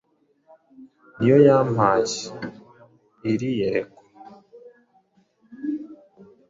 [1.17, 2.15] Ni yo yampaye
[3.31, 4.01] iri yerekwa.